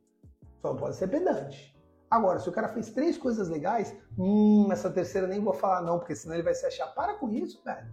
[0.61, 1.75] Só não pode ser pedante.
[2.09, 5.99] Agora, se o cara fez três coisas legais, hum, essa terceira nem vou falar não,
[5.99, 6.87] porque senão ele vai se achar.
[6.87, 7.87] Para com isso, velho.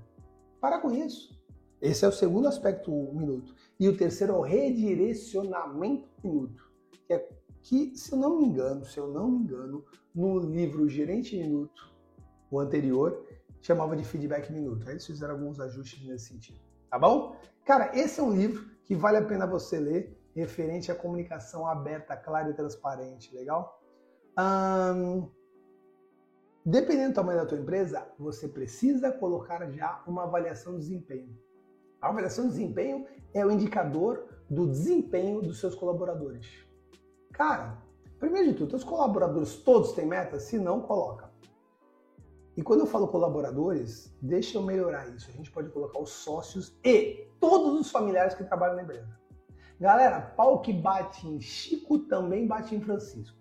[0.61, 1.41] Para com isso.
[1.83, 3.55] Esse é o segundo aspecto minuto.
[3.79, 6.71] E o terceiro é o redirecionamento minuto.
[7.09, 7.29] Que é
[7.61, 11.92] que, se eu não me engano, se eu não me engano, no livro Gerente Minuto,
[12.49, 13.27] o anterior,
[13.61, 14.87] chamava de feedback minuto.
[14.87, 16.61] Aí eles fizeram alguns ajustes nesse sentido.
[16.88, 17.35] Tá bom?
[17.64, 22.16] Cara, esse é um livro que vale a pena você ler, referente à comunicação aberta,
[22.16, 23.35] clara e transparente.
[23.35, 23.83] Legal?
[26.64, 31.37] Dependendo do tamanho da tua empresa, você precisa colocar já uma avaliação de desempenho.
[32.03, 36.67] A avaliação de desempenho é o indicador do desempenho dos seus colaboradores.
[37.33, 37.79] Cara,
[38.19, 40.43] primeiro de tudo, os colaboradores todos têm metas?
[40.43, 41.31] Se não, coloca.
[42.57, 45.31] E quando eu falo colaboradores, deixa eu melhorar isso.
[45.31, 49.09] A gente pode colocar os sócios e todos os familiares que trabalham na empresa.
[49.81, 53.38] Galera, pau que bate em Chico também bate em Francisco.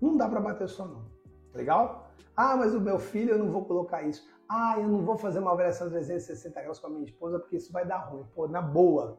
[0.00, 1.06] Não dá para bater só não.
[1.54, 2.10] Legal?
[2.36, 4.28] Ah, mas o meu filho eu não vou colocar isso.
[4.48, 7.70] Ah, eu não vou fazer uma avaliação 360 graus com a minha esposa porque isso
[7.70, 8.24] vai dar ruim.
[8.34, 9.18] Pô, na boa.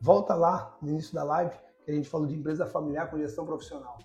[0.00, 3.44] Volta lá no início da live que a gente falou de empresa familiar com gestão
[3.44, 3.98] profissional.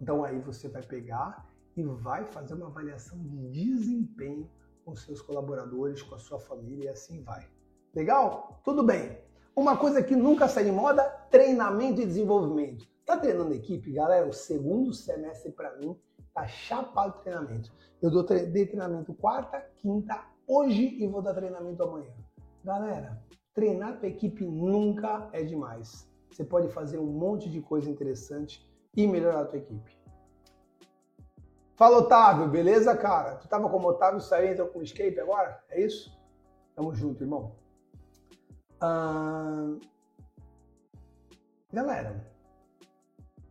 [0.00, 4.50] Então aí você vai pegar e vai fazer uma avaliação de desempenho
[4.84, 7.48] com seus colaboradores, com a sua família e assim vai.
[7.94, 8.60] Legal?
[8.64, 9.18] Tudo bem.
[9.54, 12.88] Uma coisa que nunca sai de moda, treinamento e desenvolvimento.
[13.06, 14.26] Tá treinando equipe, galera?
[14.26, 15.96] O segundo semestre para mim
[16.34, 17.72] tá chapado de treinamento.
[18.00, 22.12] Eu dou tre dei treinamento quarta, quinta, hoje e vou dar treinamento amanhã.
[22.64, 23.22] Galera,
[23.54, 26.10] treinar tua equipe nunca é demais.
[26.30, 28.66] Você pode fazer um monte de coisa interessante
[28.96, 29.98] e melhorar a tua equipe.
[31.74, 33.36] Fala, Otávio, beleza, cara?
[33.36, 35.62] Tu tava como Otávio, saiu e entrou com o escape agora?
[35.68, 36.16] É isso?
[36.74, 37.54] Tamo junto, irmão.
[41.72, 42.24] Galera,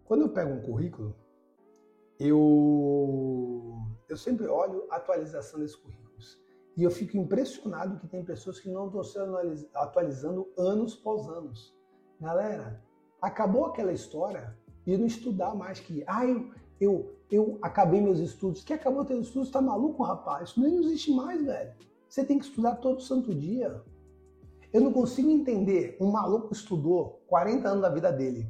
[0.05, 1.15] quando eu pego um currículo,
[2.21, 3.73] eu,
[4.07, 6.39] eu sempre olho a atualização desses currículos.
[6.77, 9.35] E eu fico impressionado que tem pessoas que não estão sendo
[9.73, 11.75] atualizando anos pós anos.
[12.19, 12.79] Galera,
[13.19, 14.55] acabou aquela história
[14.85, 18.63] de não estudar mais que, ah, eu, eu, eu acabei meus estudos.
[18.63, 20.49] Que acabou teus estudos, tá maluco, rapaz?
[20.49, 21.73] Isso nem existe mais, velho.
[22.07, 23.81] Você tem que estudar todo santo dia.
[24.71, 25.97] Eu não consigo entender.
[25.99, 28.47] Um maluco estudou 40 anos da vida dele.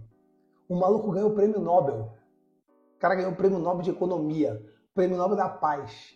[0.70, 2.21] Um maluco ganhou o prêmio Nobel
[3.02, 6.16] cara ganhou o prêmio Nobel de Economia, prêmio Nobel da Paz.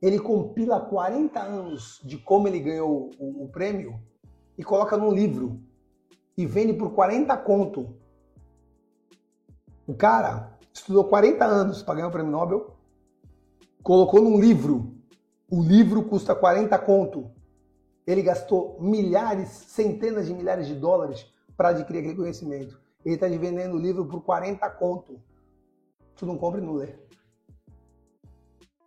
[0.00, 4.00] Ele compila 40 anos de como ele ganhou o, o prêmio
[4.56, 5.60] e coloca num livro
[6.36, 7.94] e vende por 40 conto.
[9.86, 12.78] O cara estudou 40 anos para ganhar o prêmio Nobel,
[13.82, 14.96] colocou num livro.
[15.50, 17.30] O livro custa 40 conto.
[18.06, 22.80] Ele gastou milhares, centenas de milhares de dólares para adquirir aquele conhecimento.
[23.04, 25.20] Ele está vendendo o livro por 40 conto.
[26.16, 26.94] Tu não compra e não lê.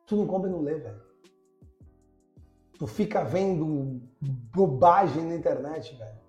[0.05, 1.01] Tu não compra e não lê, velho.
[2.77, 4.01] Tu fica vendo
[4.53, 6.19] bobagem na internet, velho.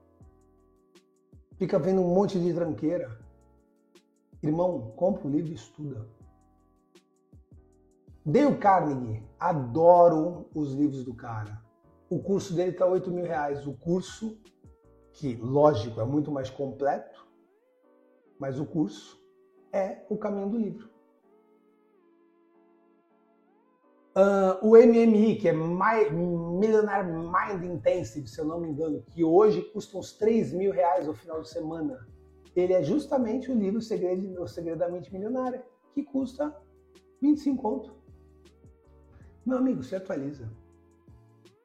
[1.59, 3.19] Fica vendo um monte de tranqueira.
[4.43, 6.07] Irmão, compra o livro e estuda.
[8.25, 11.63] Dale Carnegie, adoro os livros do cara.
[12.11, 13.67] O curso dele está 8 mil reais.
[13.67, 14.39] O curso,
[15.13, 17.27] que lógico é muito mais completo,
[18.39, 19.21] mas o curso
[19.77, 20.89] é o caminho do livro.
[24.17, 29.23] Uh, o MMI, que é My, Millionaire Mind Intensive, se eu não me engano, que
[29.23, 32.09] hoje custa uns 3 mil reais no final de semana.
[32.55, 35.63] Ele é justamente o livro Segredo, o Segredo da Mente Milionária,
[35.93, 36.57] que custa
[37.21, 37.95] 25 conto.
[39.45, 40.51] Meu amigo, se atualiza.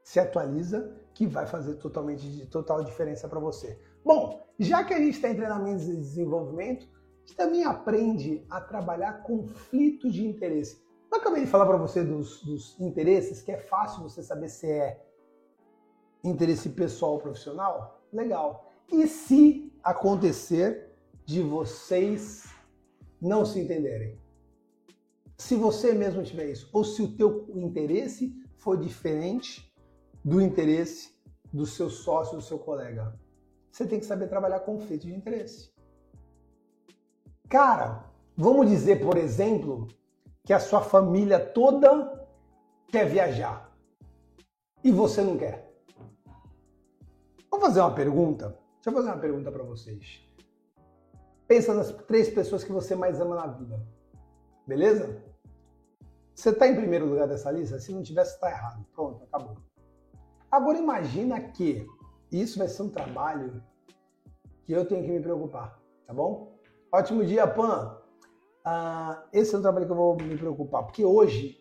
[0.03, 3.79] Se atualiza que vai fazer totalmente total diferença para você.
[4.03, 6.85] Bom, já que a gente está em treinamento de desenvolvimento,
[7.21, 10.81] gente também aprende a trabalhar conflitos de interesse.
[11.11, 14.65] Eu acabei de falar para você dos, dos, interesses, que é fácil você saber se
[14.67, 15.03] é
[16.23, 18.01] interesse pessoal ou profissional.
[18.13, 18.71] Legal.
[18.91, 20.89] E se acontecer
[21.25, 22.45] de vocês
[23.21, 24.19] não se entenderem?
[25.37, 29.73] Se você mesmo tiver isso, ou se o teu interesse for diferente
[30.23, 31.15] do interesse
[31.51, 33.19] do seu sócio, do seu colega,
[33.71, 35.70] você tem que saber trabalhar conflito de interesse.
[37.51, 38.11] Cara,
[38.41, 39.87] Vamos dizer, por exemplo,
[40.43, 42.27] que a sua família toda
[42.87, 43.71] quer viajar
[44.83, 45.71] e você não quer.
[47.51, 48.57] Vou fazer uma pergunta.
[48.75, 50.27] Deixa eu fazer uma pergunta para vocês.
[51.47, 53.85] Pensa nas três pessoas que você mais ama na vida.
[54.65, 55.21] Beleza?
[56.33, 57.79] Você está em primeiro lugar dessa lista?
[57.79, 58.83] Se não tivesse, está errado.
[58.95, 59.57] Pronto, acabou.
[60.49, 61.85] Agora imagina que
[62.31, 63.61] isso vai ser um trabalho
[64.65, 66.50] que eu tenho que me preocupar, tá bom?
[66.93, 67.97] Ótimo dia, Pan!
[68.65, 71.57] Ah, esse é um trabalho que eu vou me preocupar, porque hoje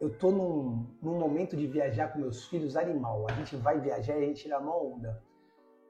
[0.00, 3.26] eu tô num, num momento de viajar com meus filhos animal.
[3.28, 5.22] A gente vai viajar e a gente tira uma onda.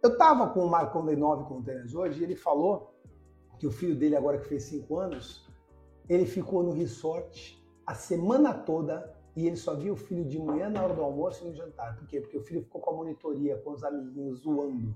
[0.02, 2.92] Eu tava com o Marcão de 9 Containers hoje e ele falou
[3.56, 5.48] que o filho dele, agora que fez 5 anos,
[6.08, 10.68] ele ficou no resort a semana toda e ele só via o filho de manhã
[10.68, 11.96] na hora do almoço e no jantar.
[11.96, 12.20] Por quê?
[12.20, 14.92] Porque o filho ficou com a monitoria, com os amiguinhos, zoando.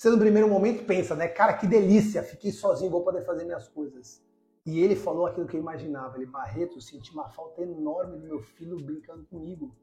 [0.00, 1.28] Você no primeiro momento pensa, né?
[1.28, 4.24] Cara, que delícia, fiquei sozinho, vou poder fazer minhas coisas.
[4.64, 6.16] E ele falou aquilo que eu imaginava.
[6.16, 9.76] Ele, Barreto, senti uma falta enorme do meu filho brincando comigo.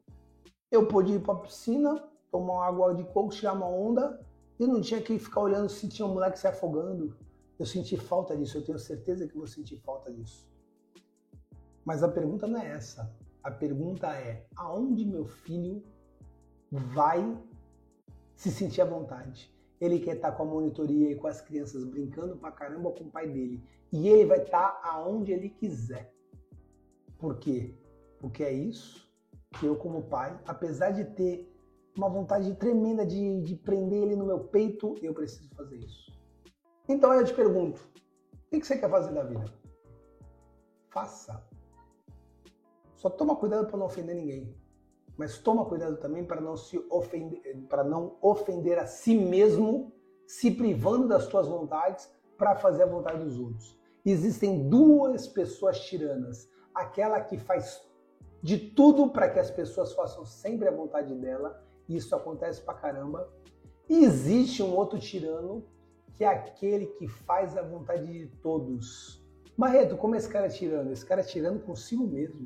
[0.72, 2.02] Eu pude ir para a piscina,
[2.32, 4.20] tomar uma água de coco, tirar uma onda,
[4.58, 7.16] e não tinha que ficar olhando se tinha um moleque se afogando.
[7.56, 10.50] Eu senti falta disso, eu tenho certeza que vou sentir falta disso.
[11.84, 13.08] Mas a pergunta não é essa.
[13.40, 15.80] A pergunta é: aonde meu filho
[16.72, 17.40] vai
[18.34, 19.56] se sentir à vontade?
[19.80, 23.10] Ele quer estar com a monitoria e com as crianças brincando pra caramba com o
[23.10, 23.62] pai dele.
[23.92, 26.12] E ele vai estar aonde ele quiser.
[27.18, 27.74] Por quê?
[28.18, 29.08] Porque é isso
[29.58, 31.48] que eu, como pai, apesar de ter
[31.96, 36.12] uma vontade tremenda de, de prender ele no meu peito, eu preciso fazer isso.
[36.88, 37.80] Então eu te pergunto:
[38.46, 39.44] o que você quer fazer da vida?
[40.90, 41.44] Faça.
[42.96, 44.56] Só toma cuidado para não ofender ninguém.
[45.18, 49.92] Mas toma cuidado também para não se ofender, para não ofender a si mesmo,
[50.24, 53.76] se privando das tuas vontades para fazer a vontade dos outros.
[54.06, 57.84] Existem duas pessoas tiranas, aquela que faz
[58.40, 62.74] de tudo para que as pessoas façam sempre a vontade dela, e isso acontece pra
[62.74, 63.28] caramba.
[63.88, 65.66] E existe um outro tirano,
[66.14, 69.20] que é aquele que faz a vontade de todos.
[69.56, 70.92] Barreto, como esse cara é tirano?
[70.92, 72.44] Esse cara é tirano consigo mesmo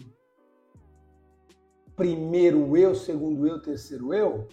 [1.96, 4.48] primeiro eu, segundo eu, terceiro eu,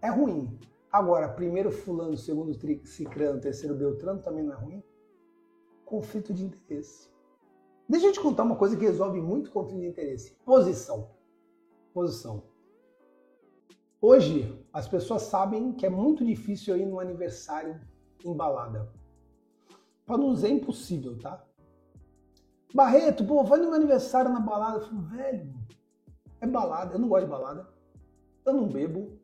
[0.00, 0.58] é ruim.
[0.90, 2.54] Agora, primeiro fulano, segundo
[2.86, 4.82] cicrano, terceiro beltrano também não é ruim?
[5.84, 7.10] Conflito de interesse.
[7.88, 10.36] Deixa eu te contar uma coisa que resolve muito conflito de interesse.
[10.44, 11.10] Posição.
[11.92, 12.44] Posição.
[14.00, 17.80] Hoje, as pessoas sabem que é muito difícil ir no aniversário
[18.24, 18.92] embalada.
[20.06, 21.44] Para não dizer impossível, tá?
[22.74, 24.78] Barreto, pô, vai no meu aniversário na balada.
[24.78, 25.54] Eu falo, velho,
[26.44, 26.94] é balada.
[26.94, 27.68] Eu não gosto de balada.
[28.44, 29.18] Eu não bebo.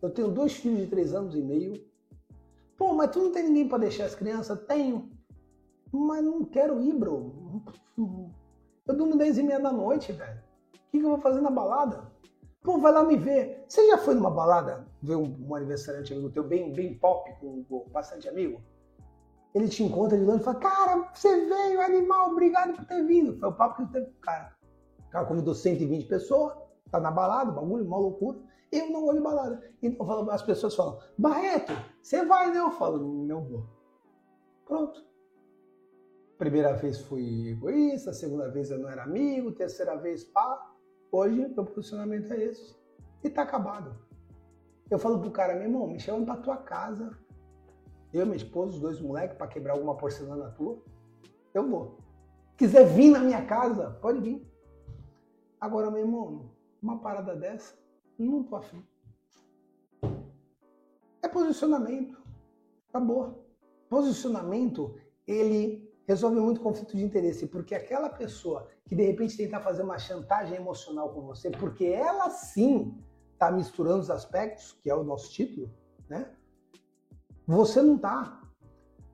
[0.00, 1.84] Eu tenho dois filhos de três anos e meio.
[2.76, 4.58] Pô, mas tu não tem ninguém para deixar as crianças?
[4.66, 5.10] Tenho.
[5.92, 7.62] Mas não quero ir, bro.
[8.86, 10.40] Eu durmo dez e meia da noite, velho.
[10.74, 12.10] O que, que eu vou fazer na balada?
[12.62, 13.64] Pô, vai lá me ver.
[13.68, 17.64] Você já foi numa balada ver um, um aniversariante amigo teu, bem, bem pop, com,
[17.64, 18.62] com bastante amigo?
[19.54, 23.38] Ele te encontra de longe e fala: Cara, você veio, animal, obrigado por ter vindo.
[23.38, 24.57] Foi o papo que ele teve com o cara.
[25.08, 26.54] O cara convidou 120 pessoas,
[26.90, 28.38] tá na balada, bagulho, uma loucura.
[28.70, 29.62] Eu não vou de balada.
[29.82, 32.58] Então falo, as pessoas falam, Barreto, você vai, né?
[32.58, 33.66] Eu falo, não vou.
[34.66, 35.02] Pronto.
[36.36, 40.72] Primeira vez fui egoísta, segunda vez eu não era amigo, terceira vez pá.
[41.10, 42.76] Hoje meu posicionamento é esse.
[43.24, 43.96] E tá acabado.
[44.90, 47.18] Eu falo pro cara, meu irmão, me chama pra tua casa.
[48.12, 50.78] Eu, minha esposa, os dois moleques, para quebrar alguma porcelana tua.
[51.52, 51.98] Eu vou.
[52.56, 54.47] Quiser vir na minha casa, pode vir.
[55.60, 57.76] Agora, meu irmão, uma parada dessa,
[58.18, 58.84] não tô afim.
[61.22, 62.16] É posicionamento.
[62.88, 63.44] Acabou.
[63.88, 64.94] Posicionamento,
[65.26, 69.98] ele resolve muito conflito de interesse, porque aquela pessoa que de repente tentar fazer uma
[69.98, 72.98] chantagem emocional com você, porque ela sim
[73.32, 75.70] está misturando os aspectos, que é o nosso título,
[76.08, 76.34] né?
[77.46, 78.42] Você não tá.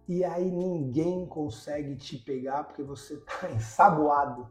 [0.07, 4.48] E aí ninguém consegue te pegar porque você tá ensaboado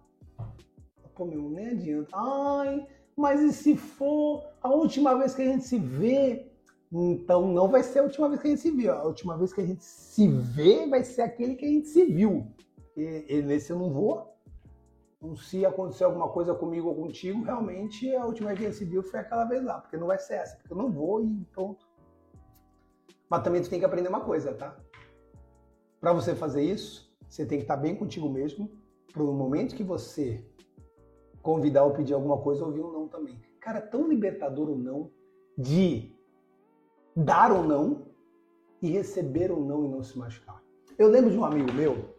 [1.16, 2.10] pô, meu, nem adianta.
[2.14, 6.52] Ai, mas e se for a última vez que a gente se vê?
[6.92, 8.92] Então não vai ser a última vez que a gente se viu.
[8.92, 12.06] A última vez que a gente se vê vai ser aquele que a gente se
[12.06, 12.48] viu.
[12.96, 14.32] E, e nesse eu não vou.
[15.18, 18.78] Então, se acontecer alguma coisa comigo ou contigo, realmente a última vez que a gente
[18.78, 19.80] se viu foi aquela vez lá.
[19.80, 20.58] Porque não vai ser essa.
[20.58, 21.88] Porque eu não vou e pronto.
[23.30, 24.78] Mas também tu tem que aprender uma coisa, tá?
[26.00, 28.70] Para você fazer isso, você tem que estar bem contigo mesmo.
[29.12, 30.46] Para o momento que você
[31.44, 33.40] convidar ou pedir alguma coisa, ouvir um não também.
[33.60, 35.12] Cara, é tão libertador o não
[35.58, 36.12] de
[37.16, 38.08] dar ou não
[38.82, 40.64] e receber ou não e não se machucar.
[40.98, 42.14] Eu lembro de um amigo meu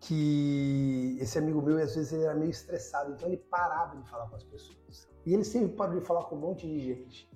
[0.00, 4.28] que esse amigo meu, às vezes, ele era meio estressado, então ele parava de falar
[4.28, 5.08] com as pessoas.
[5.24, 7.30] E ele sempre parou de falar com um monte de gente.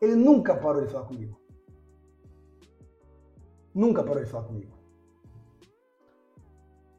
[0.00, 1.40] Ele nunca parou de falar comigo.
[3.74, 4.75] Nunca parou de falar comigo.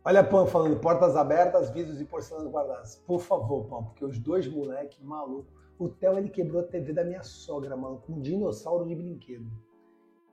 [0.07, 2.95] Olha Pão falando, portas abertas, vidros e porcelana guardadas.
[2.95, 5.53] Por favor, Pão, porque os dois moleques malucos.
[5.77, 9.51] O Theo, ele quebrou a TV da minha sogra, mano, com um dinossauro de brinquedo.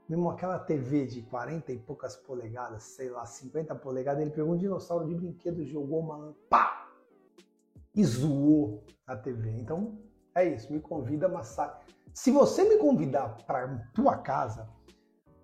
[0.08, 4.56] Mesmo aquela TV de 40 e poucas polegadas, sei lá, 50 polegadas, ele pegou um
[4.56, 6.88] dinossauro de brinquedo, jogou uma pá!
[7.96, 9.50] E zoou a TV.
[9.58, 9.98] Então,
[10.36, 11.74] é isso, me convida a massagem.
[12.12, 14.68] Se você me convidar para tua casa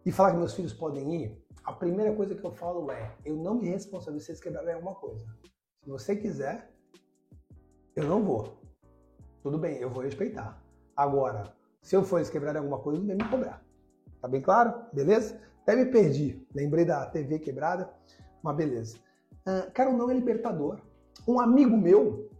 [0.07, 3.36] e falar que meus filhos podem ir, a primeira coisa que eu falo é: eu
[3.36, 5.26] não me responsabilizo se eles quebrarem alguma coisa.
[5.82, 6.70] Se você quiser,
[7.96, 8.61] eu não vou.
[9.42, 10.62] Tudo bem, eu vou respeitar.
[10.96, 13.64] Agora, se eu for eles alguma coisa, não vem me cobrar.
[14.20, 14.84] Tá bem claro?
[14.92, 15.40] Beleza?
[15.62, 16.46] Até me perdi.
[16.54, 17.90] Lembrei da TV quebrada,
[18.42, 18.98] mas beleza.
[19.46, 20.78] Uh, cara, o não é libertador.
[21.26, 22.30] Um amigo meu,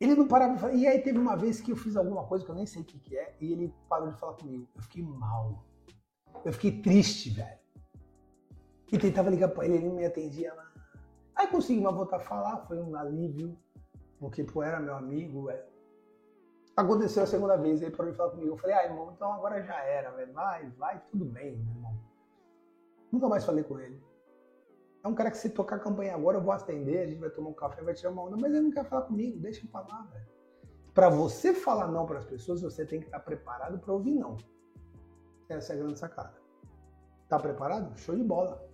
[0.00, 0.74] ele não parava de falar.
[0.74, 2.84] E aí teve uma vez que eu fiz alguma coisa que eu nem sei o
[2.84, 4.66] que, que é, e ele parou de falar comigo.
[4.74, 5.64] Eu fiquei mal.
[6.44, 7.63] Eu fiquei triste, velho.
[8.92, 10.52] E tentava ligar para ele, ele não me atendia.
[10.54, 10.70] Lá.
[11.34, 13.58] Aí consegui voltar a falar, foi um alívio,
[14.20, 15.64] porque pô, era meu amigo, velho.
[16.76, 18.52] Aconteceu a segunda vez, ele parou de falar comigo.
[18.52, 20.32] Eu falei, ah, irmão, então agora já era, velho.
[20.32, 21.98] Vai, vai, tudo bem, meu irmão.
[23.12, 24.02] Nunca mais falei com ele.
[25.04, 27.30] É um cara que se tocar a campanha agora, eu vou atender, a gente vai
[27.30, 29.70] tomar um café, vai tirar uma onda, mas ele não quer falar comigo, deixa eu
[29.70, 30.26] falar, velho.
[30.94, 34.36] Para você falar não para as pessoas, você tem que estar preparado para ouvir não.
[35.48, 36.34] Essa é a grande sacada.
[37.28, 37.96] Tá preparado?
[37.98, 38.64] Show de bola.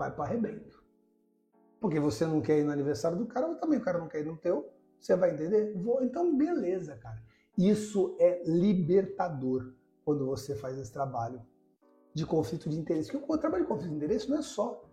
[0.00, 0.82] Vai para arrebento.
[1.78, 4.24] Porque você não quer ir no aniversário do cara, também o cara não quer ir
[4.24, 5.76] no teu, você vai entender?
[5.76, 7.22] Vou, então, beleza, cara.
[7.58, 11.42] Isso é libertador quando você faz esse trabalho
[12.14, 13.12] de conflito de interesse.
[13.12, 14.88] Porque o trabalho de conflito de interesse não é só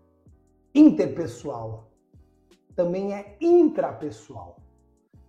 [0.76, 1.90] interpessoal,
[2.76, 4.62] também é intrapessoal.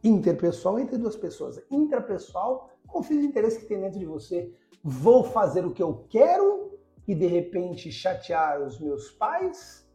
[0.03, 1.63] Interpessoal entre duas pessoas.
[1.71, 4.53] Intrapessoal, conflito de interesse que tem dentro de você.
[4.83, 6.68] Vou fazer o que eu quero
[7.09, 9.89] e de repente chatear os meus pais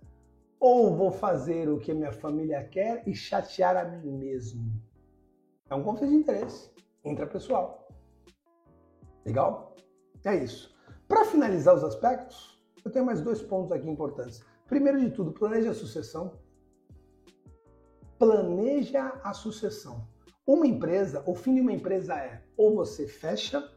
[0.59, 4.73] ou vou fazer o que minha família quer e chatear a mim mesmo?
[5.69, 6.71] É um conflito de interesse
[7.05, 7.87] intrapessoal.
[9.25, 9.75] Legal?
[10.25, 10.75] É isso.
[11.07, 14.43] Para finalizar os aspectos, eu tenho mais dois pontos aqui importantes.
[14.67, 16.39] Primeiro de tudo, planeja a sucessão.
[18.17, 20.07] Planeja a sucessão.
[20.47, 23.69] Uma empresa, o fim de uma empresa é ou você fecha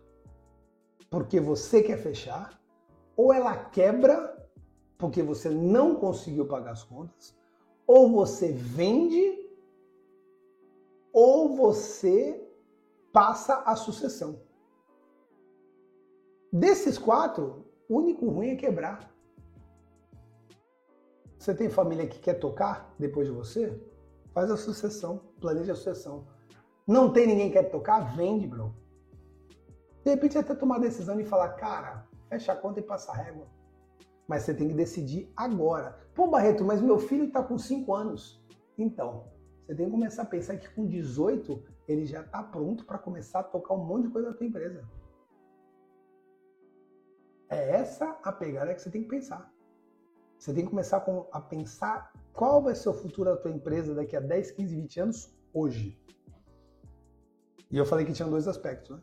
[1.10, 2.60] porque você quer fechar,
[3.16, 4.36] ou ela quebra
[4.98, 7.36] porque você não conseguiu pagar as contas,
[7.86, 9.46] ou você vende,
[11.12, 12.42] ou você
[13.12, 14.40] passa a sucessão.
[16.52, 19.14] Desses quatro, o único ruim é quebrar.
[21.38, 23.78] Você tem família que quer tocar depois de você?
[24.32, 26.26] Faz a sucessão, planeja a sucessão.
[26.86, 28.16] Não tem ninguém que quer tocar?
[28.16, 28.74] Vende, bro.
[30.04, 33.16] De repente até tomar a decisão de falar, cara, fecha a conta e passa a
[33.16, 33.46] régua.
[34.26, 35.98] Mas você tem que decidir agora.
[36.14, 38.42] Pô, Barreto, mas meu filho está com 5 anos.
[38.76, 39.28] Então,
[39.64, 43.40] você tem que começar a pensar que com 18 ele já está pronto para começar
[43.40, 44.84] a tocar um monte de coisa na tua empresa.
[47.48, 49.52] É essa a pegada que você tem que pensar.
[50.38, 54.16] Você tem que começar a pensar qual vai ser o futuro da tua empresa daqui
[54.16, 55.98] a 10, 15, 20 anos hoje.
[57.70, 59.02] E eu falei que tinha dois aspectos, né?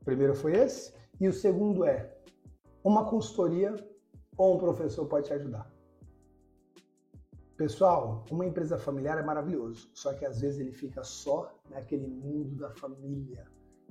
[0.00, 2.13] O primeiro foi esse, e o segundo é
[2.84, 3.74] uma consultoria
[4.36, 5.72] ou um professor pode te ajudar.
[7.56, 12.56] Pessoal, uma empresa familiar é maravilhoso, só que às vezes ele fica só naquele mundo
[12.56, 13.46] da família.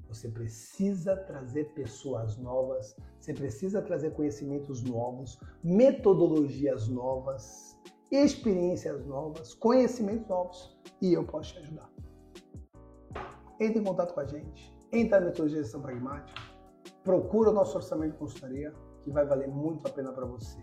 [0.09, 7.79] Você precisa trazer pessoas novas, você precisa trazer conhecimentos novos, metodologias novas,
[8.11, 11.89] experiências novas, conhecimentos novos e eu posso te ajudar.
[13.59, 16.52] Entre em contato com a gente, entra na metodologia de gestão pragmática,
[17.03, 18.73] procura o nosso orçamento de consultoria,
[19.03, 20.59] que vai valer muito a pena para você.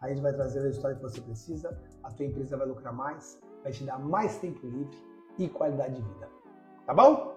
[0.00, 3.40] A gente vai trazer o resultado que você precisa, a tua empresa vai lucrar mais,
[3.62, 4.96] vai te dar mais tempo livre
[5.38, 6.28] e qualidade de vida.
[6.86, 7.36] Tá bom?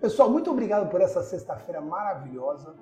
[0.00, 2.74] Pessoal, muito obrigado por essa sexta-feira maravilhosa.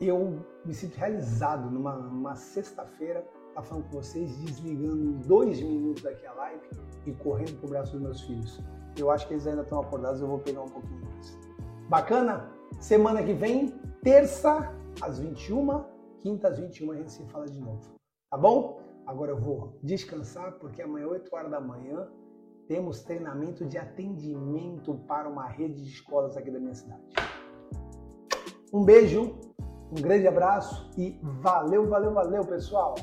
[0.00, 6.02] Eu me sinto realizado numa, numa sexta-feira tá falando com vocês, desligando em dois minutos
[6.02, 6.68] daqui a live
[7.06, 8.60] e correndo pro braço dos meus filhos.
[8.98, 11.38] Eu acho que eles ainda estão acordados, eu vou pegar um pouquinho mais.
[11.88, 12.53] Bacana?
[12.80, 13.68] Semana que vem,
[14.02, 15.84] terça, às 21,
[16.20, 17.80] quinta às 21 a gente se fala de novo.
[18.30, 18.80] Tá bom?
[19.06, 22.08] Agora eu vou descansar porque amanhã, 8 horas da manhã,
[22.66, 27.02] temos treinamento de atendimento para uma rede de escolas aqui da minha cidade.
[28.72, 29.38] Um beijo,
[29.90, 32.94] um grande abraço e valeu, valeu, valeu, pessoal!